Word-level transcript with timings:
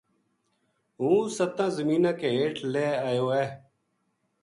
ہوں 0.99 1.21
ستاں 1.37 1.69
زمیناں 1.77 2.15
کے 2.19 2.29
ہیٹھ 2.37 2.61
لہہ 2.71 2.95
ایو 3.07 3.27
ہے 3.35 3.47